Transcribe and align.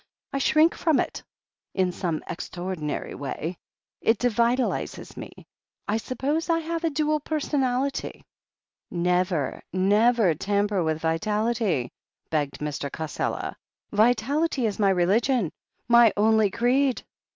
I 0.33 0.39
shrink 0.39 0.73
from 0.73 0.99
it, 0.99 1.21
in 1.75 1.91
some 1.91 2.23
extraordinary 2.27 3.13
way. 3.13 3.59
It 4.01 4.17
de 4.17 4.31
vitalizes 4.31 5.15
me. 5.15 5.45
I 5.87 5.97
suppose 5.97 6.49
I 6.49 6.57
have 6.57 6.83
a 6.83 6.89
dual 6.89 7.19
personality." 7.19 8.25
"Never, 8.89 9.61
never 9.71 10.33
tamper 10.33 10.83
with 10.83 10.97
vitality," 10.99 11.91
begged 12.31 12.57
Mr. 12.61 12.89
Cassela. 12.89 13.53
"Vitality 13.91 14.65
is 14.65 14.79
my 14.79 14.89
religion— 14.89 15.51
^my 15.87 16.11
only 16.17 16.49
creed." 16.49 17.03